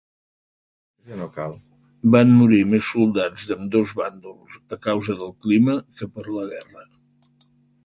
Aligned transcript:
Van 2.15 2.31
morir 2.37 2.63
més 2.71 2.89
soldats 2.95 3.45
d'ambdós 3.51 3.93
bàndols 4.01 4.57
a 4.79 4.81
causa 4.89 5.19
del 5.23 5.37
clima 5.47 5.79
que 6.01 6.11
per 6.17 6.27
la 6.33 6.51
guerra. 6.57 6.89